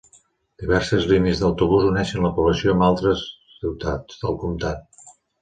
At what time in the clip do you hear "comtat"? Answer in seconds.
4.47-5.01